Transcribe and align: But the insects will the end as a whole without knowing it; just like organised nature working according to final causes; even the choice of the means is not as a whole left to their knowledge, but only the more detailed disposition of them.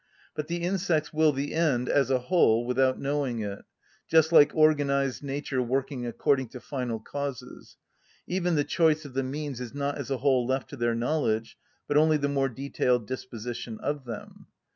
But 0.33 0.47
the 0.47 0.63
insects 0.63 1.13
will 1.13 1.31
the 1.31 1.53
end 1.53 1.87
as 1.87 2.09
a 2.09 2.17
whole 2.17 2.65
without 2.65 2.99
knowing 2.99 3.41
it; 3.41 3.63
just 4.07 4.31
like 4.31 4.55
organised 4.55 5.21
nature 5.21 5.61
working 5.61 6.07
according 6.07 6.47
to 6.47 6.59
final 6.59 6.99
causes; 6.99 7.77
even 8.25 8.55
the 8.55 8.63
choice 8.63 9.05
of 9.05 9.13
the 9.13 9.21
means 9.21 9.61
is 9.61 9.75
not 9.75 9.99
as 9.99 10.09
a 10.09 10.17
whole 10.17 10.47
left 10.47 10.71
to 10.71 10.75
their 10.75 10.95
knowledge, 10.95 11.55
but 11.87 11.97
only 11.97 12.17
the 12.17 12.27
more 12.29 12.49
detailed 12.49 13.05
disposition 13.05 13.77
of 13.79 14.05
them. 14.05 14.47